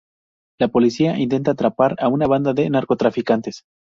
La 0.59 0.67
policía 0.67 1.19
intenta 1.19 1.51
atrapar 1.51 1.95
a 1.99 2.07
una 2.07 2.25
banda 2.25 2.55
de 2.55 2.67
narcotraficantes. 2.71 3.65